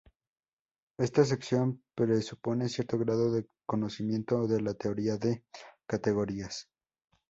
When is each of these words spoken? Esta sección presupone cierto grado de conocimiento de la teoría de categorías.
Esta 0.97 1.23
sección 1.25 1.83
presupone 1.93 2.69
cierto 2.69 2.97
grado 2.97 3.31
de 3.31 3.45
conocimiento 3.67 4.47
de 4.47 4.59
la 4.59 4.73
teoría 4.73 5.17
de 5.17 5.45
categorías. 5.87 6.67